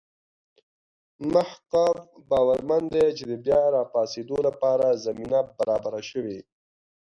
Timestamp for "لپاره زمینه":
4.47-5.39